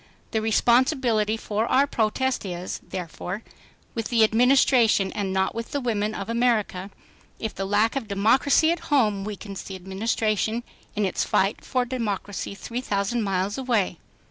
[0.31, 3.43] The responsibility for our protest is, therefore,
[3.93, 6.89] with the Administration and not with the women of America,
[7.39, 10.63] if the lack of democracy at home weakens the Administration
[10.95, 13.99] in its fight for democracy three thousand miles away."